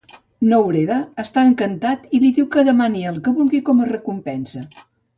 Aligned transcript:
Nouredda 0.53 0.97
està 1.25 1.43
encantat 1.51 2.09
i 2.15 2.23
li 2.25 2.33
diu 2.39 2.49
que 2.57 2.65
demani 2.73 3.07
el 3.13 3.23
que 3.29 3.37
vulgui 3.39 3.65
com 3.71 3.85
a 3.89 3.93
recompensa. 3.95 4.69